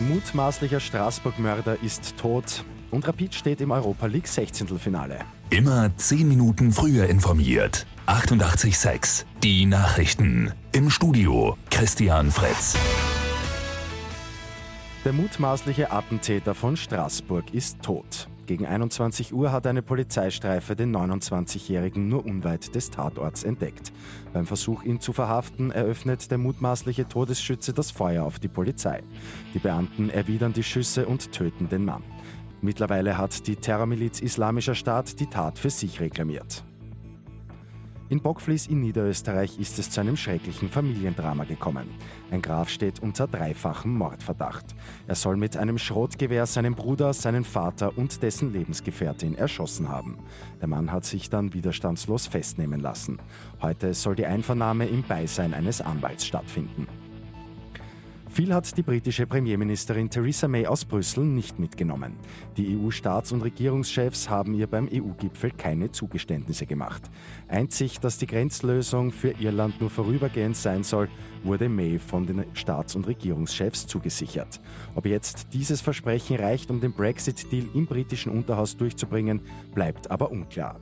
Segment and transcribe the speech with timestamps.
[0.00, 4.78] Mutmaßlicher Straßburg-Mörder ist tot und Rapid steht im Europa League 16.
[4.78, 5.20] Finale.
[5.50, 7.86] Immer 10 Minuten früher informiert.
[8.06, 10.52] 88.6 Die Nachrichten.
[10.72, 12.76] Im Studio Christian Fritz.
[15.04, 18.26] Der mutmaßliche Attentäter von Straßburg ist tot.
[18.46, 23.92] Gegen 21 Uhr hat eine Polizeistreife den 29-Jährigen nur unweit des Tatorts entdeckt.
[24.32, 29.02] Beim Versuch, ihn zu verhaften, eröffnet der mutmaßliche Todesschütze das Feuer auf die Polizei.
[29.52, 32.02] Die Beamten erwidern die Schüsse und töten den Mann.
[32.62, 36.64] Mittlerweile hat die Terrormiliz Islamischer Staat die Tat für sich reklamiert.
[38.14, 41.88] In Bockflies in Niederösterreich ist es zu einem schrecklichen Familiendrama gekommen.
[42.30, 44.66] Ein Graf steht unter dreifachem Mordverdacht.
[45.08, 50.18] Er soll mit einem Schrotgewehr seinen Bruder, seinen Vater und dessen Lebensgefährtin erschossen haben.
[50.60, 53.18] Der Mann hat sich dann widerstandslos festnehmen lassen.
[53.60, 56.86] Heute soll die Einvernahme im Beisein eines Anwalts stattfinden.
[58.34, 62.16] Viel hat die britische Premierministerin Theresa May aus Brüssel nicht mitgenommen.
[62.56, 67.02] Die EU-Staats- und Regierungschefs haben ihr beim EU-Gipfel keine Zugeständnisse gemacht.
[67.46, 71.08] Einzig, dass die Grenzlösung für Irland nur vorübergehend sein soll,
[71.44, 74.60] wurde May von den Staats- und Regierungschefs zugesichert.
[74.96, 79.42] Ob jetzt dieses Versprechen reicht, um den Brexit-Deal im britischen Unterhaus durchzubringen,
[79.76, 80.80] bleibt aber unklar.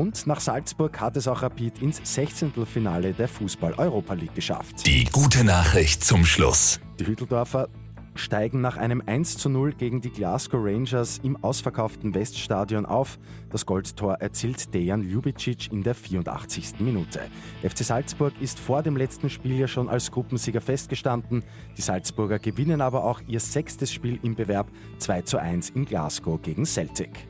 [0.00, 2.52] Und nach Salzburg hat es auch Rapid ins 16.
[2.64, 4.86] Finale der Fußball-Europa League geschafft.
[4.86, 6.80] Die gute Nachricht zum Schluss.
[6.98, 7.68] Die Hütteldorfer
[8.14, 13.18] steigen nach einem 1 zu 0 gegen die Glasgow Rangers im ausverkauften Weststadion auf.
[13.50, 16.80] Das Goldtor erzielt Dejan Ljubicic in der 84.
[16.80, 17.20] Minute.
[17.62, 21.44] FC Salzburg ist vor dem letzten Spiel ja schon als Gruppensieger festgestanden.
[21.76, 26.40] Die Salzburger gewinnen aber auch ihr sechstes Spiel im Bewerb 2 zu 1 in Glasgow
[26.40, 27.29] gegen Celtic.